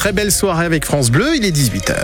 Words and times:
très 0.00 0.12
belle 0.12 0.32
soirée 0.32 0.64
avec 0.64 0.86
France 0.86 1.10
Bleu, 1.10 1.36
il 1.36 1.44
est 1.44 1.54
18h. 1.54 1.94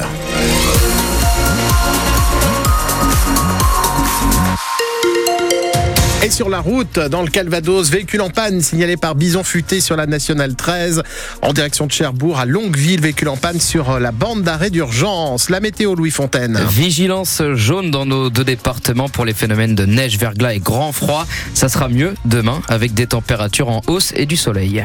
Et 6.23 6.29
sur 6.31 6.51
la 6.51 6.61
route, 6.61 6.99
dans 6.99 7.23
le 7.23 7.31
Calvados, 7.31 7.89
véhicule 7.89 8.21
en 8.21 8.29
panne 8.29 8.61
signalé 8.61 8.99
par 8.99 9.15
Bison 9.15 9.43
Futé 9.43 9.81
sur 9.81 9.97
la 9.97 10.05
nationale 10.05 10.57
13, 10.57 11.05
en 11.41 11.55
direction 11.55 11.87
de 11.87 11.93
Cherbourg 11.93 12.39
à 12.39 12.45
Longueville, 12.45 13.01
véhicule 13.01 13.31
en 13.31 13.39
panne 13.39 13.61
sur 13.61 13.99
la 13.99 14.13
bande 14.13 14.43
d'arrêt 14.43 14.69
d'urgence. 14.69 15.49
La 15.49 15.61
météo, 15.61 15.95
Louis 15.95 16.11
Fontaine. 16.11 16.61
Vigilance 16.69 17.41
jaune 17.55 17.91
dans 17.91 18.05
nos 18.05 18.29
deux 18.29 18.45
départements 18.45 19.09
pour 19.09 19.25
les 19.25 19.33
phénomènes 19.33 19.75
de 19.75 19.87
neige, 19.87 20.19
verglas 20.19 20.53
et 20.53 20.59
grand 20.59 20.93
froid. 20.93 21.27
Ça 21.55 21.71
sera 21.71 21.89
mieux 21.89 22.13
demain 22.27 22.61
avec 22.69 22.93
des 22.93 23.07
températures 23.07 23.71
en 23.71 23.81
hausse 23.87 24.13
et 24.15 24.27
du 24.27 24.37
soleil. 24.37 24.85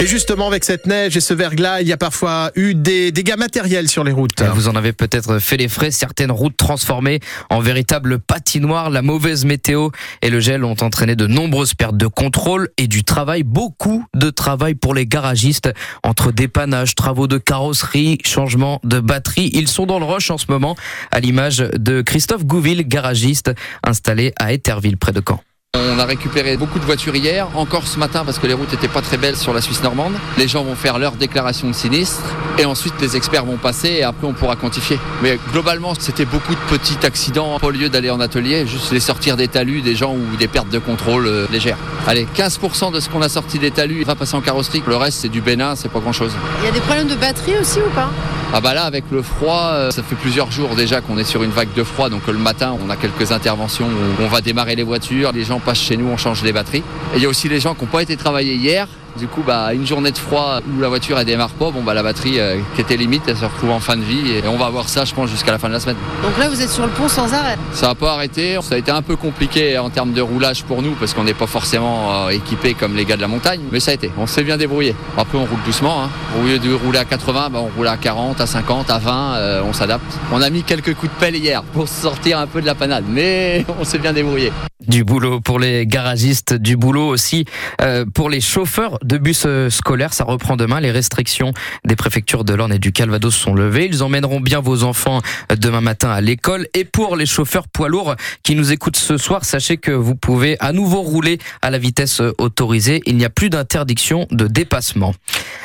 Et 0.00 0.06
justement, 0.06 0.46
avec 0.46 0.64
cette 0.64 0.86
neige 0.86 1.14
et 1.18 1.20
ce 1.20 1.34
verglas, 1.34 1.82
il 1.82 1.88
y 1.88 1.92
a 1.92 1.98
parfois 1.98 2.52
eu 2.54 2.74
des 2.74 3.12
dégâts 3.12 3.36
matériels 3.36 3.86
sur 3.86 4.02
les 4.02 4.12
routes. 4.12 4.40
Vous 4.54 4.66
en 4.66 4.74
avez 4.74 4.94
peut-être 4.94 5.40
fait 5.40 5.58
les 5.58 5.68
frais. 5.68 5.90
Certaines 5.90 6.30
routes 6.30 6.56
transformées 6.56 7.20
en 7.50 7.60
véritable 7.60 8.18
patinoire. 8.18 8.88
La 8.88 9.02
mauvaise 9.02 9.44
météo 9.44 9.90
et 10.22 10.30
le 10.30 10.40
gel 10.40 10.64
ont 10.64 10.76
entraîné 10.80 11.16
de 11.16 11.26
nombreuses 11.26 11.74
pertes 11.74 11.98
de 11.98 12.06
contrôle 12.06 12.70
et 12.78 12.86
du 12.86 13.04
travail. 13.04 13.42
Beaucoup 13.42 14.06
de 14.14 14.30
travail 14.30 14.74
pour 14.74 14.94
les 14.94 15.04
garagistes 15.04 15.70
entre 16.02 16.32
dépannage, 16.32 16.94
travaux 16.94 17.26
de 17.26 17.36
carrosserie, 17.36 18.16
changement 18.24 18.80
de 18.84 19.00
batterie. 19.00 19.50
Ils 19.52 19.68
sont 19.68 19.84
dans 19.84 19.98
le 19.98 20.06
rush 20.06 20.30
en 20.30 20.38
ce 20.38 20.46
moment, 20.48 20.76
à 21.10 21.20
l'image 21.20 21.58
de 21.58 22.00
Christophe 22.00 22.46
Gouville, 22.46 22.88
garagiste 22.88 23.50
installé 23.84 24.32
à 24.38 24.54
Etterville, 24.54 24.96
près 24.96 25.12
de 25.12 25.20
Caen. 25.20 25.42
On 25.76 25.98
a 26.00 26.04
récupéré 26.04 26.56
beaucoup 26.56 26.78
de 26.78 26.84
voitures 26.84 27.14
hier, 27.14 27.46
encore 27.54 27.86
ce 27.86 27.98
matin 27.98 28.24
parce 28.24 28.38
que 28.38 28.46
les 28.46 28.54
routes 28.54 28.72
n'étaient 28.72 28.88
pas 28.88 29.02
très 29.02 29.16
belles 29.16 29.36
sur 29.36 29.54
la 29.54 29.60
Suisse 29.60 29.82
normande. 29.82 30.14
Les 30.36 30.48
gens 30.48 30.64
vont 30.64 30.74
faire 30.74 30.98
leur 30.98 31.12
déclaration 31.12 31.68
de 31.68 31.72
sinistre 31.72 32.22
et 32.58 32.64
ensuite 32.64 32.94
les 33.00 33.16
experts 33.16 33.44
vont 33.44 33.56
passer 33.56 33.88
et 33.88 34.02
après 34.02 34.26
on 34.26 34.32
pourra 34.32 34.56
quantifier. 34.56 34.98
Mais 35.22 35.38
globalement, 35.52 35.94
c'était 35.98 36.24
beaucoup 36.24 36.54
de 36.54 36.76
petits 36.76 36.98
accidents. 37.04 37.58
Au 37.62 37.70
lieu 37.70 37.88
d'aller 37.88 38.10
en 38.10 38.18
atelier, 38.18 38.66
juste 38.66 38.92
les 38.92 39.00
sortir 39.00 39.36
des 39.36 39.46
talus 39.46 39.82
des 39.82 39.94
gens 39.94 40.14
ou 40.14 40.36
des 40.36 40.48
pertes 40.48 40.70
de 40.70 40.78
contrôle 40.78 41.26
euh, 41.26 41.46
légères. 41.52 41.78
Allez, 42.06 42.26
15% 42.36 42.92
de 42.92 42.98
ce 42.98 43.08
qu'on 43.08 43.22
a 43.22 43.28
sorti 43.28 43.58
des 43.58 43.70
talus 43.70 44.02
va 44.04 44.14
passer 44.14 44.34
en 44.34 44.40
carrosserie. 44.40 44.82
Le 44.86 44.96
reste, 44.96 45.20
c'est 45.20 45.28
du 45.28 45.40
bénin, 45.40 45.76
c'est 45.76 45.90
pas 45.90 46.00
grand 46.00 46.12
chose. 46.12 46.32
Il 46.60 46.66
y 46.66 46.68
a 46.68 46.72
des 46.72 46.80
problèmes 46.80 47.08
de 47.08 47.14
batterie 47.14 47.56
aussi 47.60 47.78
ou 47.78 47.90
pas? 47.94 48.10
Ah 48.52 48.60
bah 48.60 48.74
là 48.74 48.82
avec 48.82 49.04
le 49.12 49.22
froid, 49.22 49.70
euh, 49.74 49.90
ça 49.92 50.02
fait 50.02 50.16
plusieurs 50.16 50.50
jours 50.50 50.74
déjà 50.74 51.00
qu'on 51.00 51.16
est 51.18 51.24
sur 51.24 51.44
une 51.44 51.52
vague 51.52 51.72
de 51.74 51.84
froid, 51.84 52.08
donc 52.08 52.26
le 52.26 52.32
matin 52.34 52.76
on 52.84 52.90
a 52.90 52.96
quelques 52.96 53.30
interventions 53.30 53.86
où 53.86 54.22
on 54.22 54.26
va 54.26 54.40
démarrer 54.40 54.74
les 54.74 54.82
voitures, 54.82 55.30
les 55.30 55.44
gens 55.44 55.60
passent 55.60 55.80
chez 55.80 55.96
nous, 55.96 56.08
on 56.08 56.16
change 56.16 56.42
les 56.42 56.52
batteries. 56.52 56.82
Et 57.14 57.18
il 57.18 57.22
y 57.22 57.26
a 57.26 57.28
aussi 57.28 57.48
les 57.48 57.60
gens 57.60 57.74
qui 57.74 57.84
n'ont 57.84 57.90
pas 57.90 58.02
été 58.02 58.16
travaillés 58.16 58.54
hier, 58.54 58.88
du 59.16 59.26
coup, 59.26 59.42
bah, 59.46 59.72
une 59.72 59.86
journée 59.86 60.10
de 60.10 60.18
froid 60.18 60.60
où 60.66 60.80
la 60.80 60.88
voiture 60.88 61.18
elle 61.18 61.26
démarre 61.26 61.50
pas, 61.50 61.70
bon 61.70 61.82
bah 61.82 61.94
la 61.94 62.02
batterie 62.02 62.38
euh, 62.38 62.58
qui 62.74 62.80
était 62.80 62.96
limite, 62.96 63.22
elle 63.26 63.36
se 63.36 63.44
retrouve 63.44 63.70
en 63.70 63.80
fin 63.80 63.96
de 63.96 64.02
vie 64.02 64.30
et 64.30 64.46
on 64.46 64.56
va 64.56 64.68
voir 64.70 64.88
ça, 64.88 65.04
je 65.04 65.14
pense, 65.14 65.30
jusqu'à 65.30 65.52
la 65.52 65.58
fin 65.58 65.68
de 65.68 65.72
la 65.72 65.80
semaine. 65.80 65.96
Donc 66.22 66.36
là, 66.38 66.48
vous 66.48 66.60
êtes 66.60 66.70
sur 66.70 66.84
le 66.84 66.92
pont 66.92 67.08
sans 67.08 67.32
arrêt. 67.34 67.56
Ça 67.72 67.88
n'a 67.88 67.94
pas 67.94 68.12
arrêté. 68.14 68.58
Ça 68.62 68.74
a 68.74 68.78
été 68.78 68.90
un 68.90 69.02
peu 69.02 69.16
compliqué 69.16 69.78
en 69.78 69.90
termes 69.90 70.12
de 70.12 70.20
roulage 70.20 70.64
pour 70.64 70.82
nous 70.82 70.92
parce 70.92 71.14
qu'on 71.14 71.24
n'est 71.24 71.34
pas 71.34 71.46
forcément 71.46 72.26
euh, 72.26 72.28
équipé 72.30 72.74
comme 72.74 72.96
les 72.96 73.04
gars 73.04 73.16
de 73.16 73.20
la 73.20 73.28
montagne, 73.28 73.60
mais 73.72 73.80
ça 73.80 73.90
a 73.90 73.94
été. 73.94 74.10
On 74.18 74.26
s'est 74.26 74.44
bien 74.44 74.56
débrouillé. 74.56 74.94
Après, 75.16 75.38
on 75.38 75.44
roule 75.44 75.62
doucement. 75.64 76.04
Hein. 76.04 76.10
Au 76.38 76.46
lieu 76.46 76.58
de 76.58 76.72
rouler 76.72 76.98
à 76.98 77.04
80, 77.04 77.48
bah, 77.50 77.60
on 77.62 77.76
roule 77.76 77.88
à 77.88 77.96
40, 77.96 78.40
à 78.40 78.46
50, 78.46 78.90
à 78.90 78.98
20. 78.98 79.34
Euh, 79.34 79.62
on 79.64 79.72
s'adapte. 79.72 80.18
On 80.32 80.40
a 80.42 80.50
mis 80.50 80.62
quelques 80.62 80.94
coups 80.94 81.12
de 81.12 81.18
pelle 81.18 81.36
hier 81.36 81.62
pour 81.62 81.88
sortir 81.88 82.38
un 82.38 82.46
peu 82.46 82.60
de 82.60 82.66
la 82.66 82.74
panade, 82.74 83.04
mais 83.08 83.64
on 83.80 83.84
s'est 83.84 83.98
bien 83.98 84.12
débrouillé. 84.12 84.52
Du 84.90 85.04
boulot 85.04 85.38
pour 85.38 85.60
les 85.60 85.86
garagistes, 85.86 86.52
du 86.52 86.76
boulot 86.76 87.06
aussi 87.06 87.44
euh, 87.80 88.04
pour 88.12 88.28
les 88.28 88.40
chauffeurs 88.40 88.98
de 89.04 89.18
bus 89.18 89.44
euh, 89.46 89.70
scolaires. 89.70 90.12
Ça 90.12 90.24
reprend 90.24 90.56
demain. 90.56 90.80
Les 90.80 90.90
restrictions 90.90 91.52
des 91.84 91.94
préfectures 91.94 92.42
de 92.42 92.54
l'Orne 92.54 92.72
et 92.72 92.80
du 92.80 92.90
Calvados 92.90 93.32
sont 93.32 93.54
levées. 93.54 93.86
Ils 93.86 94.02
emmèneront 94.02 94.40
bien 94.40 94.58
vos 94.58 94.82
enfants 94.82 95.20
euh, 95.52 95.54
demain 95.54 95.80
matin 95.80 96.10
à 96.10 96.20
l'école. 96.20 96.66
Et 96.74 96.84
pour 96.84 97.14
les 97.14 97.26
chauffeurs 97.26 97.68
poids 97.68 97.88
lourds 97.88 98.16
qui 98.42 98.56
nous 98.56 98.72
écoutent 98.72 98.96
ce 98.96 99.16
soir, 99.16 99.44
sachez 99.44 99.76
que 99.76 99.92
vous 99.92 100.16
pouvez 100.16 100.56
à 100.58 100.72
nouveau 100.72 101.02
rouler 101.02 101.38
à 101.62 101.70
la 101.70 101.78
vitesse 101.78 102.20
autorisée. 102.38 103.00
Il 103.06 103.16
n'y 103.16 103.24
a 103.24 103.30
plus 103.30 103.48
d'interdiction 103.48 104.26
de 104.32 104.48
dépassement. 104.48 105.14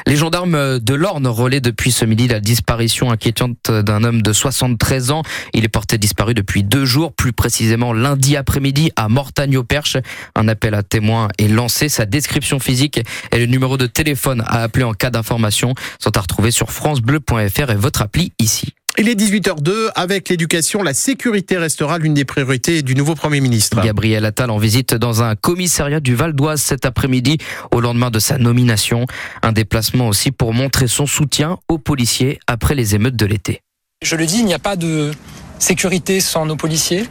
Les 0.05 0.17
gendarmes 0.17 0.77
de 0.79 0.93
l'Orne 0.93 1.25
relaient 1.25 1.61
depuis 1.61 1.91
ce 1.91 2.05
midi 2.05 2.27
la 2.27 2.39
disparition 2.39 3.09
inquiétante 3.09 3.71
d'un 3.71 4.03
homme 4.03 4.21
de 4.21 4.33
73 4.33 5.09
ans. 5.09 5.23
Il 5.53 5.65
est 5.65 5.69
porté 5.69 5.97
disparu 5.97 6.35
depuis 6.35 6.61
deux 6.61 6.85
jours, 6.85 7.11
plus 7.11 7.33
précisément 7.33 7.91
lundi 7.91 8.37
après-midi 8.37 8.91
à 8.95 9.09
Mortagne-au-Perche. 9.15 9.97
Un 10.35 10.47
appel 10.47 10.75
à 10.75 10.83
témoins 10.83 11.29
est 11.39 11.47
lancé. 11.47 11.89
Sa 11.89 12.05
description 12.05 12.59
physique 12.59 13.01
et 13.31 13.39
le 13.39 13.45
numéro 13.45 13.77
de 13.77 13.87
téléphone 13.87 14.43
à 14.45 14.61
appeler 14.61 14.83
en 14.83 14.93
cas 14.93 15.09
d'information 15.09 15.73
sont 15.99 16.15
à 16.17 16.19
retrouver 16.21 16.51
sur 16.51 16.71
francebleu.fr 16.71 17.71
et 17.71 17.75
votre 17.75 18.01
appli 18.01 18.33
ici. 18.39 18.73
Il 18.97 19.09
est 19.09 19.15
18h02. 19.15 19.89
Avec 19.95 20.29
l'éducation, 20.29 20.81
la 20.81 20.93
sécurité 20.93 21.57
restera 21.57 21.97
l'une 21.97 22.13
des 22.13 22.23
priorités 22.23 22.81
du 22.81 22.95
nouveau 22.95 23.15
Premier 23.15 23.41
ministre. 23.41 23.81
Gabriel 23.81 24.23
Attal 24.25 24.49
en 24.49 24.57
visite 24.57 24.93
dans 24.93 25.23
un 25.23 25.35
commissariat 25.35 25.99
du 25.99 26.15
Val 26.15 26.33
d'Oise 26.33 26.61
cet 26.61 26.85
après-midi 26.85 27.37
au 27.71 27.81
lendemain 27.81 28.09
de 28.09 28.19
sa 28.19 28.37
nomination. 28.37 29.05
Un 29.41 29.51
déplacement 29.51 30.07
aussi 30.07 30.31
pour 30.31 30.53
montrer 30.53 30.87
son 30.87 31.05
soutien 31.05 31.57
aux 31.67 31.77
policiers 31.77 32.39
après 32.47 32.75
les 32.75 32.95
émeutes 32.95 33.17
de 33.17 33.25
l'été. 33.25 33.61
Je 34.01 34.15
le 34.15 34.25
dis, 34.25 34.39
il 34.39 34.45
n'y 34.45 34.53
a 34.53 34.59
pas 34.59 34.75
de 34.75 35.11
sécurité 35.59 36.19
sans 36.19 36.45
nos 36.45 36.55
policiers. 36.55 37.09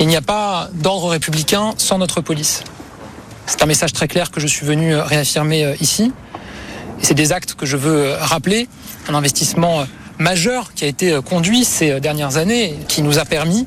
Il 0.00 0.08
n'y 0.08 0.16
a 0.16 0.22
pas 0.22 0.68
d'ordre 0.74 1.08
républicain 1.10 1.72
sans 1.78 1.98
notre 1.98 2.20
police. 2.20 2.64
C'est 3.46 3.62
un 3.62 3.66
message 3.66 3.92
très 3.92 4.08
clair 4.08 4.30
que 4.30 4.40
je 4.40 4.46
suis 4.46 4.66
venu 4.66 4.96
réaffirmer 4.96 5.64
euh, 5.64 5.74
ici. 5.80 6.12
C'est 7.00 7.14
des 7.14 7.32
actes 7.32 7.54
que 7.54 7.66
je 7.66 7.76
veux 7.76 8.06
euh, 8.06 8.16
rappeler. 8.18 8.68
Un 9.08 9.14
investissement 9.14 9.80
euh, 9.80 9.84
majeur 10.18 10.74
qui 10.74 10.84
a 10.84 10.88
été 10.88 11.18
conduit 11.24 11.64
ces 11.64 12.00
dernières 12.00 12.38
années, 12.38 12.74
qui 12.88 13.02
nous 13.02 13.18
a 13.18 13.24
permis 13.24 13.66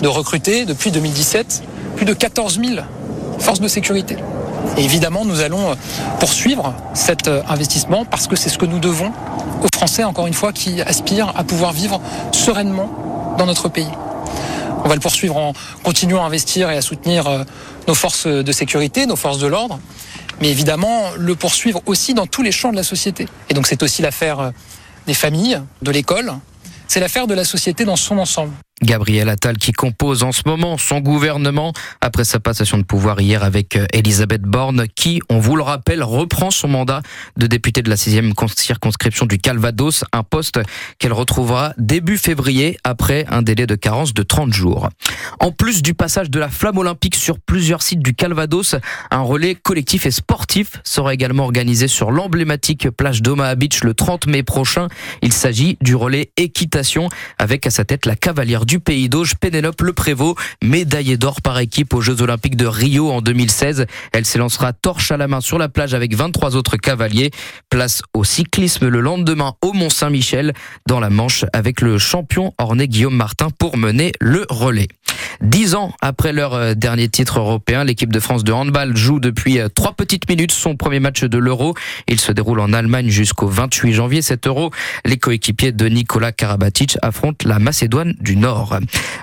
de 0.00 0.08
recruter 0.08 0.64
depuis 0.64 0.90
2017 0.90 1.62
plus 1.96 2.06
de 2.06 2.14
14 2.14 2.60
000 2.60 2.80
forces 3.38 3.60
de 3.60 3.68
sécurité. 3.68 4.16
Évidemment, 4.78 5.24
nous 5.24 5.40
allons 5.40 5.74
poursuivre 6.20 6.74
cet 6.94 7.28
investissement 7.48 8.04
parce 8.04 8.26
que 8.26 8.36
c'est 8.36 8.50
ce 8.50 8.58
que 8.58 8.66
nous 8.66 8.78
devons 8.78 9.12
aux 9.62 9.68
Français, 9.74 10.04
encore 10.04 10.26
une 10.26 10.34
fois, 10.34 10.52
qui 10.52 10.82
aspirent 10.82 11.32
à 11.34 11.44
pouvoir 11.44 11.72
vivre 11.72 12.00
sereinement 12.32 13.34
dans 13.38 13.46
notre 13.46 13.70
pays. 13.70 13.88
On 14.86 14.88
va 14.88 14.94
le 14.94 15.00
poursuivre 15.00 15.36
en 15.36 15.52
continuant 15.82 16.22
à 16.22 16.26
investir 16.26 16.70
et 16.70 16.76
à 16.76 16.80
soutenir 16.80 17.26
euh, 17.26 17.42
nos 17.88 17.94
forces 17.96 18.28
de 18.28 18.52
sécurité, 18.52 19.06
nos 19.06 19.16
forces 19.16 19.40
de 19.40 19.48
l'ordre, 19.48 19.80
mais 20.40 20.48
évidemment 20.48 21.10
le 21.18 21.34
poursuivre 21.34 21.82
aussi 21.86 22.14
dans 22.14 22.28
tous 22.28 22.42
les 22.42 22.52
champs 22.52 22.70
de 22.70 22.76
la 22.76 22.84
société. 22.84 23.26
Et 23.48 23.54
donc 23.54 23.66
c'est 23.66 23.82
aussi 23.82 24.00
l'affaire 24.00 24.38
euh, 24.38 24.50
des 25.08 25.14
familles, 25.14 25.60
de 25.82 25.90
l'école, 25.90 26.34
c'est 26.86 27.00
l'affaire 27.00 27.26
de 27.26 27.34
la 27.34 27.44
société 27.44 27.84
dans 27.84 27.96
son 27.96 28.18
ensemble. 28.18 28.52
Gabriel 28.82 29.30
Attal 29.30 29.56
qui 29.56 29.72
compose 29.72 30.22
en 30.22 30.32
ce 30.32 30.42
moment 30.44 30.76
son 30.76 31.00
gouvernement 31.00 31.72
après 32.02 32.24
sa 32.24 32.40
passation 32.40 32.76
de 32.76 32.82
pouvoir 32.82 33.20
hier 33.20 33.42
avec 33.42 33.74
euh, 33.76 33.86
Elisabeth 33.94 34.42
Borne 34.42 34.84
qui, 34.94 35.22
on 35.30 35.38
vous 35.38 35.56
le 35.56 35.62
rappelle, 35.62 36.02
reprend 36.02 36.50
son 36.50 36.68
mandat 36.68 37.00
de 37.38 37.46
députée 37.46 37.80
de 37.80 37.88
la 37.88 37.96
6e 37.96 38.34
circonscription 38.54 39.24
du 39.24 39.38
Calvados, 39.38 40.04
un 40.12 40.22
poste 40.22 40.60
qu'elle 40.98 41.14
retrouvera 41.14 41.72
début 41.78 42.18
février 42.18 42.76
après 42.84 43.24
un 43.30 43.40
délai 43.40 43.66
de 43.66 43.76
carence 43.76 44.12
de 44.12 44.22
30 44.22 44.52
jours. 44.52 44.90
En 45.40 45.52
plus 45.52 45.80
du 45.80 45.94
passage 45.94 46.30
de 46.30 46.38
la 46.38 46.50
flamme 46.50 46.76
olympique 46.76 47.14
sur 47.14 47.38
plusieurs 47.38 47.80
sites 47.80 48.00
du 48.00 48.14
Calvados, 48.14 48.76
un 49.10 49.20
relais 49.20 49.54
collectif 49.54 50.04
et 50.04 50.10
sportif 50.10 50.80
sera 50.84 51.14
également 51.14 51.44
organisé 51.44 51.88
sur 51.88 52.10
l'emblématique 52.10 52.90
plage 52.90 53.22
d'Omaha 53.22 53.54
Beach 53.54 53.82
le 53.82 53.94
30 53.94 54.26
mai 54.26 54.42
prochain. 54.42 54.88
Il 55.22 55.32
s'agit 55.32 55.78
du 55.80 55.94
relais 55.94 56.30
équitation 56.36 57.08
avec 57.38 57.66
à 57.66 57.70
sa 57.70 57.86
tête 57.86 58.04
la 58.04 58.16
cavalière 58.16 58.65
du 58.66 58.80
pays 58.80 59.08
d'Auge, 59.08 59.36
Pénélope 59.36 59.80
Le 59.80 59.92
Prévost, 59.92 60.36
médaillée 60.62 61.16
d'or 61.16 61.40
par 61.40 61.58
équipe 61.60 61.94
aux 61.94 62.00
Jeux 62.00 62.20
Olympiques 62.20 62.56
de 62.56 62.66
Rio 62.66 63.10
en 63.10 63.22
2016. 63.22 63.86
Elle 64.12 64.26
s'élancera 64.26 64.72
torche 64.72 65.12
à 65.12 65.16
la 65.16 65.28
main 65.28 65.40
sur 65.40 65.56
la 65.56 65.68
plage 65.68 65.94
avec 65.94 66.14
23 66.14 66.56
autres 66.56 66.76
cavaliers. 66.76 67.30
Place 67.70 68.02
au 68.12 68.24
cyclisme 68.24 68.88
le 68.88 69.00
lendemain 69.00 69.54
au 69.62 69.72
Mont-Saint-Michel 69.72 70.52
dans 70.88 71.00
la 71.00 71.10
Manche 71.10 71.44
avec 71.52 71.80
le 71.80 71.96
champion 71.98 72.52
orné 72.58 72.88
Guillaume 72.88 73.16
Martin 73.16 73.48
pour 73.56 73.76
mener 73.76 74.12
le 74.20 74.44
relais. 74.50 74.88
Dix 75.40 75.74
ans 75.74 75.92
après 76.00 76.32
leur 76.32 76.54
euh, 76.54 76.74
dernier 76.74 77.08
titre 77.08 77.38
européen, 77.38 77.84
l'équipe 77.84 78.12
de 78.12 78.20
France 78.20 78.44
de 78.44 78.52
handball 78.52 78.96
joue 78.96 79.20
depuis 79.20 79.58
euh, 79.58 79.68
trois 79.68 79.92
petites 79.92 80.28
minutes 80.28 80.52
son 80.52 80.76
premier 80.76 81.00
match 81.00 81.24
de 81.24 81.38
l'Euro. 81.38 81.74
Il 82.08 82.20
se 82.20 82.32
déroule 82.32 82.60
en 82.60 82.72
Allemagne 82.72 83.08
jusqu'au 83.08 83.46
28 83.46 83.92
janvier. 83.92 84.22
Cet 84.22 84.46
Euro, 84.46 84.70
les 85.04 85.18
coéquipiers 85.18 85.72
de 85.72 85.86
Nicolas 85.88 86.32
Karabatic 86.32 86.96
affrontent 87.02 87.48
la 87.48 87.58
Macédoine 87.58 88.14
du 88.20 88.36
Nord. 88.36 88.78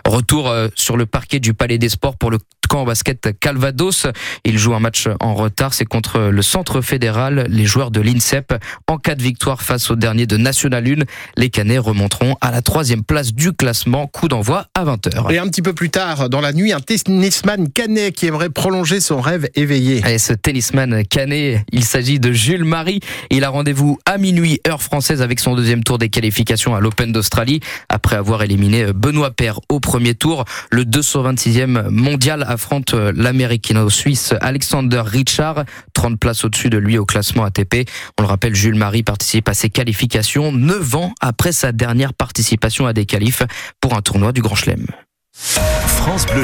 Retour 0.06 0.50
euh, 0.50 0.68
sur 0.76 0.98
le 0.98 1.06
parquet 1.06 1.40
du 1.40 1.54
Palais 1.54 1.78
des 1.78 1.90
Sports 1.90 2.18
pour 2.18 2.32
le 2.32 2.38
camp 2.70 2.86
basket 2.86 3.40
Calvados. 3.40 4.08
Il 4.46 4.58
joue 4.58 4.74
un 4.74 4.80
match 4.80 5.08
en 5.20 5.36
retard. 5.36 5.74
C'est 5.74 5.86
contre 5.86 6.20
le 6.20 6.42
centre 6.42 6.82
fédéral, 6.82 7.46
les 7.50 7.66
joueurs 7.66 7.92
de 7.92 8.02
l'INSEP. 8.02 8.56
En 8.88 8.98
cas 8.98 9.16
de 9.16 9.22
victoire 9.22 9.62
face 9.62 9.92
au 9.92 9.96
dernier 9.96 10.26
de 10.26 10.38
National 10.38 10.88
1, 10.88 11.04
les 11.38 11.50
Canets 11.50 11.80
remonteront 11.80 12.36
à 12.42 12.52
la 12.52 12.62
troisième 12.62 13.04
place 13.04 13.34
du 13.34 13.54
classement. 13.54 14.08
Coup 14.08 14.28
d'envoi 14.28 14.68
à 14.74 14.86
20h. 14.86 15.32
Et 15.32 15.38
un 15.38 15.48
petit 15.48 15.62
peu 15.62 15.74
plus 15.74 15.90
tard, 15.90 16.03
dans 16.30 16.42
la 16.42 16.52
nuit, 16.52 16.74
un 16.74 16.82
tennisman 16.82 17.70
canet 17.70 18.14
qui 18.14 18.26
aimerait 18.26 18.50
prolonger 18.50 19.00
son 19.00 19.22
rêve 19.22 19.48
éveillé. 19.56 20.02
Et 20.06 20.18
ce 20.18 20.34
tennisman 20.34 21.06
canet, 21.06 21.62
il 21.72 21.86
s'agit 21.86 22.20
de 22.20 22.34
Jules 22.34 22.66
Marie. 22.66 23.00
Il 23.30 23.46
a 23.46 23.50
rendez-vous 23.50 23.98
à 24.06 24.18
minuit, 24.18 24.60
heure 24.68 24.82
française, 24.82 25.22
avec 25.22 25.40
son 25.40 25.56
deuxième 25.56 25.82
tour 25.84 25.98
des 25.98 26.10
qualifications 26.10 26.76
à 26.76 26.82
l'Open 26.82 27.14
d'Australie. 27.14 27.62
Après 27.88 28.18
avoir 28.18 28.44
éliminé 28.44 28.92
Benoît 28.94 29.32
Paire 29.32 29.60
au 29.70 29.80
premier 29.80 30.14
tour, 30.14 30.44
le 30.72 30.84
226e 30.84 31.90
mondial 31.90 32.44
affronte 32.48 32.94
l'américano-suisse 32.94 34.34
Alexander 34.42 35.04
Richard, 35.06 35.64
30 35.94 36.20
places 36.20 36.44
au-dessus 36.44 36.70
de 36.70 36.78
lui 36.78 36.98
au 36.98 37.06
classement 37.06 37.46
ATP. 37.46 37.90
On 38.20 38.24
le 38.24 38.28
rappelle, 38.28 38.56
Jules 38.56 38.76
Marie 38.76 39.04
participe 39.04 39.48
à 39.48 39.54
ses 39.54 39.70
qualifications 39.70 40.52
9 40.52 40.96
ans 40.96 41.14
après 41.22 41.54
sa 41.54 41.72
dernière 41.72 42.14
participation 42.14 42.88
à 42.88 42.94
des 42.94 43.06
qualifs 43.06 43.44
pour 43.80 43.96
un 43.96 44.02
tournoi 44.02 44.34
du 44.34 44.42
Grand 44.42 44.56
Chelem. 44.56 44.86
France 46.04 46.26
Bleu. 46.26 46.42